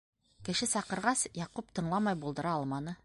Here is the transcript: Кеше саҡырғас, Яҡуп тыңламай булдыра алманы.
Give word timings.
Кеше 0.47 0.67
саҡырғас, 0.71 1.21
Яҡуп 1.41 1.69
тыңламай 1.81 2.19
булдыра 2.25 2.57
алманы. 2.57 2.97